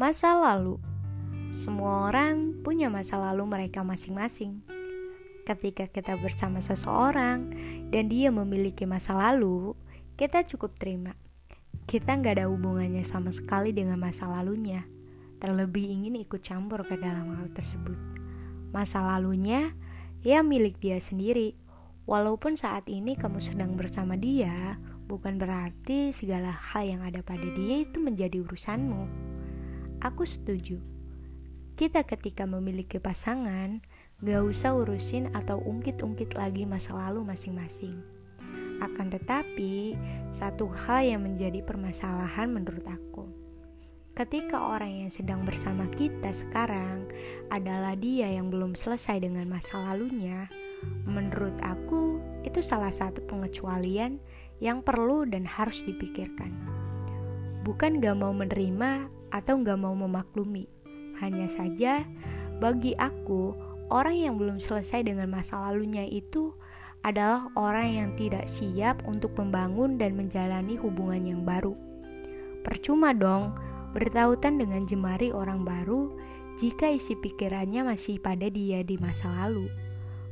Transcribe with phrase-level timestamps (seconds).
[0.00, 0.80] Masa lalu
[1.52, 4.64] Semua orang punya masa lalu mereka masing-masing
[5.44, 7.52] Ketika kita bersama seseorang
[7.92, 9.76] dan dia memiliki masa lalu,
[10.16, 11.12] kita cukup terima.
[11.84, 14.88] Kita nggak ada hubungannya sama sekali dengan masa lalunya,
[15.36, 18.00] terlebih ingin ikut campur ke dalam hal tersebut.
[18.72, 19.76] Masa lalunya
[20.24, 21.60] ya milik dia sendiri.
[22.08, 27.84] Walaupun saat ini kamu sedang bersama dia, bukan berarti segala hal yang ada pada dia
[27.84, 29.39] itu menjadi urusanmu.
[30.00, 30.80] Aku setuju.
[31.76, 33.84] Kita ketika memiliki pasangan,
[34.24, 38.00] gak usah urusin atau ungkit-ungkit lagi masa lalu masing-masing.
[38.80, 40.00] Akan tetapi,
[40.32, 43.28] satu hal yang menjadi permasalahan menurut aku.
[44.16, 47.04] Ketika orang yang sedang bersama kita sekarang
[47.52, 50.48] adalah dia yang belum selesai dengan masa lalunya,
[51.04, 54.16] menurut aku itu salah satu pengecualian
[54.64, 56.56] yang perlu dan harus dipikirkan.
[57.68, 60.66] Bukan gak mau menerima atau gak mau memaklumi,
[61.18, 62.06] hanya saja
[62.60, 63.56] bagi aku
[63.90, 66.54] orang yang belum selesai dengan masa lalunya itu
[67.00, 71.72] adalah orang yang tidak siap untuk membangun dan menjalani hubungan yang baru.
[72.60, 73.56] Percuma dong
[73.96, 76.12] bertautan dengan jemari orang baru
[76.60, 79.72] jika isi pikirannya masih pada dia di masa lalu.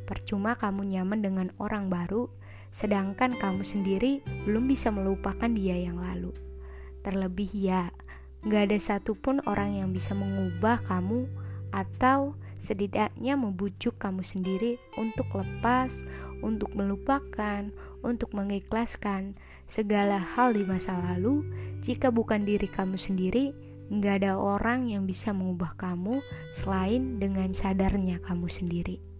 [0.04, 2.28] Percuma kamu nyaman dengan orang baru,
[2.68, 6.36] sedangkan kamu sendiri belum bisa melupakan dia yang lalu.
[7.00, 7.88] Terlebih ya,
[8.46, 11.26] gak ada satupun orang yang bisa mengubah kamu
[11.74, 16.06] atau setidaknya membujuk kamu sendiri untuk lepas,
[16.42, 17.70] untuk melupakan,
[18.02, 19.38] untuk mengikhlaskan
[19.70, 21.46] segala hal di masa lalu.
[21.82, 23.54] Jika bukan diri kamu sendiri,
[23.88, 26.20] nggak ada orang yang bisa mengubah kamu
[26.52, 29.17] selain dengan sadarnya kamu sendiri.